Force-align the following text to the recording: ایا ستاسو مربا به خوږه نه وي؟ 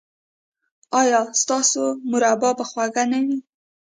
ایا 1.01 1.21
ستاسو 1.41 1.83
مربا 2.11 2.49
به 2.57 2.63
خوږه 2.69 3.03
نه 3.11 3.19
وي؟ 3.25 3.37